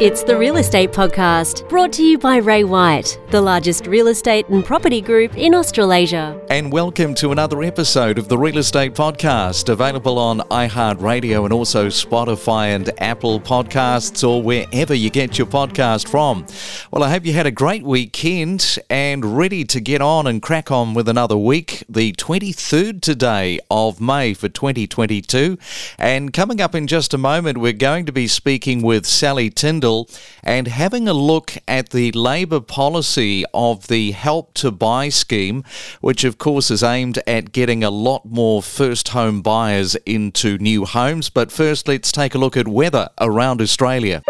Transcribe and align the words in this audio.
It's 0.00 0.22
the 0.22 0.38
Real 0.38 0.58
Estate 0.58 0.92
Podcast, 0.92 1.68
brought 1.68 1.92
to 1.94 2.04
you 2.04 2.18
by 2.18 2.36
Ray 2.36 2.62
White, 2.62 3.18
the 3.30 3.40
largest 3.40 3.88
real 3.88 4.06
estate 4.06 4.48
and 4.48 4.64
property 4.64 5.00
group 5.00 5.36
in 5.36 5.56
Australasia. 5.56 6.40
And 6.50 6.70
welcome 6.70 7.16
to 7.16 7.32
another 7.32 7.64
episode 7.64 8.16
of 8.16 8.28
the 8.28 8.38
Real 8.38 8.58
Estate 8.58 8.94
Podcast, 8.94 9.68
available 9.68 10.16
on 10.16 10.38
iHeartRadio 10.38 11.42
and 11.42 11.52
also 11.52 11.88
Spotify 11.88 12.76
and 12.76 12.92
Apple 13.02 13.40
Podcasts 13.40 14.22
or 14.26 14.40
wherever 14.40 14.94
you 14.94 15.10
get 15.10 15.36
your 15.36 15.48
podcast 15.48 16.08
from. 16.08 16.46
Well, 16.92 17.02
I 17.02 17.10
hope 17.10 17.26
you 17.26 17.32
had 17.32 17.46
a 17.46 17.50
great 17.50 17.82
weekend 17.82 18.78
and 18.88 19.36
ready 19.36 19.64
to 19.64 19.80
get 19.80 20.00
on 20.00 20.28
and 20.28 20.40
crack 20.40 20.70
on 20.70 20.94
with 20.94 21.08
another 21.08 21.36
week, 21.36 21.82
the 21.88 22.12
23rd 22.12 23.02
today 23.02 23.58
of 23.68 24.00
May 24.00 24.32
for 24.32 24.48
2022. 24.48 25.58
And 25.98 26.32
coming 26.32 26.60
up 26.60 26.76
in 26.76 26.86
just 26.86 27.12
a 27.12 27.18
moment, 27.18 27.58
we're 27.58 27.72
going 27.72 28.06
to 28.06 28.12
be 28.12 28.28
speaking 28.28 28.80
with 28.80 29.04
Sally 29.04 29.50
Tindall 29.50 29.87
and 30.42 30.68
having 30.68 31.08
a 31.08 31.12
look 31.12 31.54
at 31.66 31.90
the 31.90 32.12
Labor 32.12 32.60
policy 32.60 33.44
of 33.54 33.86
the 33.88 34.12
Help 34.12 34.54
to 34.54 34.70
Buy 34.70 35.08
scheme, 35.08 35.64
which 36.00 36.24
of 36.24 36.38
course 36.38 36.70
is 36.70 36.82
aimed 36.82 37.18
at 37.26 37.52
getting 37.52 37.82
a 37.82 37.90
lot 37.90 38.24
more 38.26 38.62
first 38.62 39.08
home 39.08 39.40
buyers 39.42 39.94
into 40.06 40.58
new 40.58 40.84
homes. 40.84 41.30
But 41.30 41.50
first, 41.50 41.88
let's 41.88 42.12
take 42.12 42.34
a 42.34 42.38
look 42.38 42.56
at 42.56 42.68
weather 42.68 43.08
around 43.20 43.60
Australia. 43.60 44.22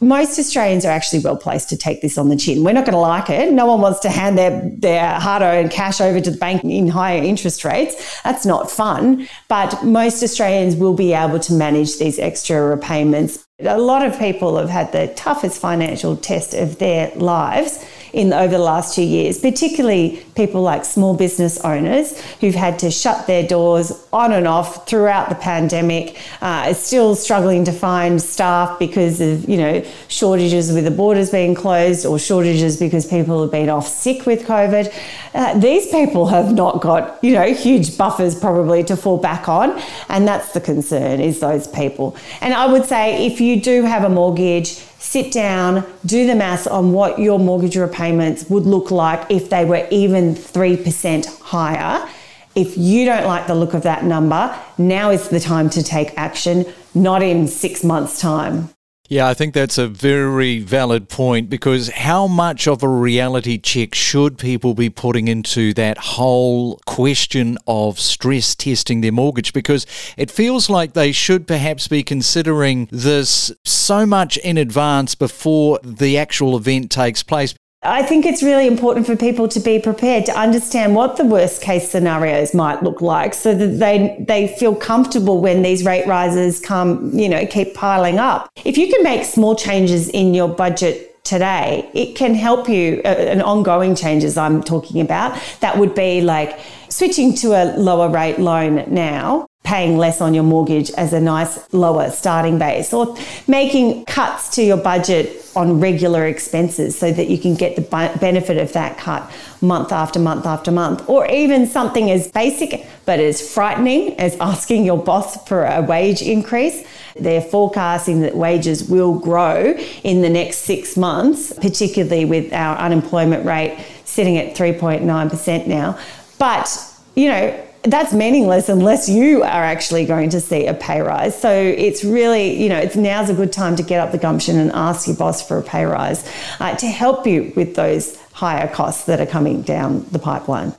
most 0.00 0.38
Australians 0.38 0.84
are 0.84 0.92
actually 0.92 1.20
well 1.20 1.36
placed 1.36 1.68
to 1.70 1.76
take 1.76 2.02
this 2.02 2.18
on 2.18 2.28
the 2.28 2.36
chin. 2.36 2.64
We're 2.64 2.72
not 2.72 2.84
going 2.84 2.94
to 2.94 2.98
like 2.98 3.30
it. 3.30 3.52
No 3.52 3.66
one 3.66 3.80
wants 3.80 4.00
to 4.00 4.10
hand 4.10 4.36
their, 4.36 4.70
their 4.76 5.18
hard 5.20 5.42
earned 5.42 5.70
cash 5.70 6.00
over 6.00 6.20
to 6.20 6.30
the 6.30 6.38
bank 6.38 6.64
in 6.64 6.88
higher 6.88 7.22
interest 7.22 7.64
rates. 7.64 8.20
That's 8.22 8.46
not 8.46 8.70
fun. 8.70 9.28
But 9.48 9.84
most 9.84 10.22
Australians 10.22 10.76
will 10.76 10.94
be 10.94 11.12
able 11.12 11.40
to 11.40 11.52
manage 11.52 11.98
these 11.98 12.18
extra 12.18 12.62
repayments 12.62 13.46
a 13.60 13.78
lot 13.78 14.04
of 14.04 14.18
people 14.18 14.58
have 14.58 14.68
had 14.68 14.92
the 14.92 15.08
toughest 15.14 15.60
financial 15.60 16.14
test 16.14 16.52
of 16.52 16.78
their 16.78 17.10
lives 17.16 17.84
in 18.16 18.32
over 18.32 18.56
the 18.56 18.58
last 18.58 18.94
two 18.94 19.02
years, 19.02 19.38
particularly 19.38 20.24
people 20.34 20.62
like 20.62 20.86
small 20.86 21.14
business 21.14 21.60
owners 21.60 22.18
who've 22.40 22.54
had 22.54 22.78
to 22.78 22.90
shut 22.90 23.26
their 23.26 23.46
doors 23.46 23.92
on 24.10 24.32
and 24.32 24.48
off 24.48 24.88
throughout 24.88 25.28
the 25.28 25.34
pandemic, 25.34 26.18
uh, 26.40 26.72
still 26.72 27.14
struggling 27.14 27.62
to 27.62 27.72
find 27.72 28.20
staff 28.20 28.78
because 28.78 29.20
of 29.20 29.46
you 29.46 29.58
know 29.58 29.84
shortages 30.08 30.72
with 30.72 30.84
the 30.84 30.90
borders 30.90 31.30
being 31.30 31.54
closed 31.54 32.06
or 32.06 32.18
shortages 32.18 32.78
because 32.78 33.04
people 33.04 33.42
have 33.42 33.50
been 33.50 33.68
off 33.68 33.86
sick 33.86 34.24
with 34.24 34.44
COVID. 34.44 34.90
Uh, 35.34 35.58
these 35.58 35.86
people 35.88 36.26
have 36.26 36.54
not 36.54 36.80
got 36.80 37.22
you 37.22 37.34
know 37.34 37.52
huge 37.52 37.98
buffers 37.98 38.34
probably 38.34 38.82
to 38.82 38.96
fall 38.96 39.18
back 39.18 39.46
on, 39.46 39.78
and 40.08 40.26
that's 40.26 40.54
the 40.54 40.60
concern 40.60 41.20
is 41.20 41.40
those 41.40 41.68
people. 41.68 42.16
And 42.40 42.54
I 42.54 42.64
would 42.64 42.86
say 42.86 43.26
if 43.26 43.42
you 43.42 43.60
do 43.60 43.82
have 43.82 44.04
a 44.04 44.08
mortgage 44.08 44.82
sit 44.98 45.32
down, 45.32 45.84
do 46.04 46.26
the 46.26 46.34
maths 46.34 46.66
on 46.66 46.92
what 46.92 47.18
your 47.18 47.38
mortgage 47.38 47.76
repayments 47.76 48.48
would 48.50 48.64
look 48.64 48.90
like 48.90 49.30
if 49.30 49.50
they 49.50 49.64
were 49.64 49.86
even 49.90 50.34
3% 50.34 51.40
higher. 51.40 52.08
If 52.54 52.76
you 52.78 53.04
don't 53.04 53.26
like 53.26 53.46
the 53.46 53.54
look 53.54 53.74
of 53.74 53.82
that 53.82 54.04
number, 54.04 54.58
now 54.78 55.10
is 55.10 55.28
the 55.28 55.40
time 55.40 55.68
to 55.70 55.82
take 55.82 56.16
action, 56.16 56.64
not 56.94 57.22
in 57.22 57.48
six 57.48 57.84
months' 57.84 58.20
time. 58.20 58.70
Yeah, 59.08 59.28
I 59.28 59.34
think 59.34 59.54
that's 59.54 59.78
a 59.78 59.86
very 59.86 60.58
valid 60.58 61.08
point 61.08 61.48
because 61.48 61.90
how 61.90 62.26
much 62.26 62.66
of 62.66 62.82
a 62.82 62.88
reality 62.88 63.56
check 63.56 63.94
should 63.94 64.36
people 64.36 64.74
be 64.74 64.90
putting 64.90 65.28
into 65.28 65.72
that 65.74 65.96
whole 65.96 66.80
question 66.86 67.56
of 67.68 68.00
stress 68.00 68.56
testing 68.56 69.02
their 69.02 69.12
mortgage? 69.12 69.52
Because 69.52 69.86
it 70.16 70.28
feels 70.28 70.68
like 70.68 70.94
they 70.94 71.12
should 71.12 71.46
perhaps 71.46 71.86
be 71.86 72.02
considering 72.02 72.88
this 72.90 73.52
so 73.64 74.06
much 74.06 74.38
in 74.38 74.58
advance 74.58 75.14
before 75.14 75.78
the 75.84 76.18
actual 76.18 76.56
event 76.56 76.90
takes 76.90 77.22
place. 77.22 77.54
I 77.86 78.02
think 78.02 78.26
it's 78.26 78.42
really 78.42 78.66
important 78.66 79.06
for 79.06 79.16
people 79.16 79.48
to 79.48 79.60
be 79.60 79.78
prepared 79.78 80.26
to 80.26 80.38
understand 80.38 80.94
what 80.94 81.16
the 81.16 81.24
worst 81.24 81.62
case 81.62 81.88
scenarios 81.90 82.52
might 82.52 82.82
look 82.82 83.00
like 83.00 83.34
so 83.34 83.54
that 83.54 83.78
they 83.78 84.16
they 84.26 84.48
feel 84.48 84.74
comfortable 84.74 85.40
when 85.40 85.62
these 85.62 85.84
rate 85.84 86.06
rises 86.06 86.60
come, 86.60 87.16
you 87.16 87.28
know, 87.28 87.46
keep 87.46 87.74
piling 87.74 88.18
up. 88.18 88.50
If 88.64 88.76
you 88.76 88.92
can 88.92 89.02
make 89.02 89.24
small 89.24 89.54
changes 89.54 90.08
in 90.08 90.34
your 90.34 90.48
budget 90.48 91.24
today, 91.24 91.88
it 91.94 92.16
can 92.16 92.34
help 92.34 92.68
you 92.68 93.02
uh, 93.04 93.08
an 93.08 93.42
ongoing 93.42 93.94
changes 93.94 94.36
I'm 94.36 94.62
talking 94.62 95.00
about. 95.00 95.40
That 95.60 95.78
would 95.78 95.94
be 95.94 96.20
like 96.20 96.58
switching 96.88 97.34
to 97.36 97.48
a 97.52 97.76
lower 97.76 98.08
rate 98.08 98.38
loan 98.38 98.84
now 98.92 99.46
paying 99.66 99.98
less 99.98 100.20
on 100.20 100.32
your 100.32 100.44
mortgage 100.44 100.92
as 100.92 101.12
a 101.12 101.20
nice 101.20 101.72
lower 101.74 102.08
starting 102.08 102.56
base 102.56 102.92
or 102.92 103.16
making 103.48 104.04
cuts 104.04 104.54
to 104.54 104.62
your 104.62 104.76
budget 104.76 105.44
on 105.56 105.80
regular 105.80 106.24
expenses 106.24 106.96
so 106.96 107.10
that 107.10 107.28
you 107.28 107.36
can 107.36 107.56
get 107.56 107.74
the 107.74 107.82
benefit 108.20 108.58
of 108.58 108.72
that 108.74 108.96
cut 108.96 109.28
month 109.60 109.90
after 109.90 110.20
month 110.20 110.46
after 110.46 110.70
month. 110.70 111.08
Or 111.08 111.28
even 111.28 111.66
something 111.66 112.12
as 112.12 112.30
basic 112.30 112.86
but 113.06 113.18
as 113.18 113.42
frightening 113.52 114.18
as 114.20 114.36
asking 114.36 114.84
your 114.84 115.02
boss 115.02 115.44
for 115.48 115.64
a 115.64 115.82
wage 115.82 116.22
increase. 116.22 116.86
They're 117.16 117.42
forecasting 117.42 118.20
that 118.20 118.36
wages 118.36 118.88
will 118.88 119.18
grow 119.18 119.76
in 120.04 120.22
the 120.22 120.30
next 120.30 120.58
6 120.58 120.96
months 120.96 121.52
particularly 121.54 122.24
with 122.24 122.52
our 122.52 122.76
unemployment 122.76 123.44
rate 123.44 123.84
sitting 124.04 124.38
at 124.38 124.54
3.9% 124.54 125.66
now. 125.66 125.98
But 126.38 126.68
you 127.16 127.28
know 127.30 127.65
that's 127.86 128.12
meaningless 128.12 128.68
unless 128.68 129.08
you 129.08 129.42
are 129.42 129.64
actually 129.64 130.04
going 130.04 130.30
to 130.30 130.40
see 130.40 130.66
a 130.66 130.74
pay 130.74 131.00
rise. 131.00 131.40
So 131.40 131.50
it's 131.50 132.04
really, 132.04 132.60
you 132.60 132.68
know, 132.68 132.78
it's 132.78 132.96
now's 132.96 133.30
a 133.30 133.34
good 133.34 133.52
time 133.52 133.76
to 133.76 133.82
get 133.82 134.00
up 134.00 134.12
the 134.12 134.18
gumption 134.18 134.58
and 134.58 134.70
ask 134.72 135.06
your 135.06 135.16
boss 135.16 135.46
for 135.46 135.58
a 135.58 135.62
pay 135.62 135.84
rise 135.84 136.28
uh, 136.60 136.74
to 136.76 136.86
help 136.86 137.26
you 137.26 137.52
with 137.56 137.74
those 137.74 138.20
higher 138.32 138.68
costs 138.68 139.04
that 139.06 139.20
are 139.20 139.26
coming 139.26 139.62
down 139.62 140.04
the 140.10 140.18
pipeline. 140.18 140.74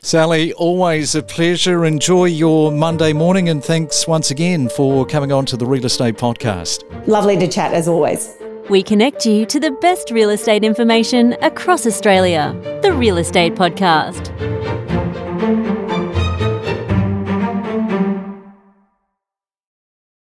Sally, 0.00 0.52
always 0.54 1.14
a 1.14 1.22
pleasure. 1.22 1.84
Enjoy 1.84 2.24
your 2.24 2.72
Monday 2.72 3.12
morning 3.12 3.48
and 3.48 3.62
thanks 3.62 4.08
once 4.08 4.32
again 4.32 4.68
for 4.68 5.06
coming 5.06 5.30
on 5.30 5.46
to 5.46 5.56
the 5.56 5.66
Real 5.66 5.86
Estate 5.86 6.16
Podcast. 6.16 6.82
Lovely 7.06 7.36
to 7.38 7.46
chat 7.46 7.72
as 7.72 7.86
always. 7.86 8.34
We 8.68 8.82
connect 8.82 9.26
you 9.26 9.46
to 9.46 9.60
the 9.60 9.70
best 9.80 10.10
real 10.10 10.30
estate 10.30 10.64
information 10.64 11.36
across 11.42 11.86
Australia. 11.86 12.52
The 12.82 12.92
Real 12.92 13.18
Estate 13.18 13.54
Podcast. 13.54 14.61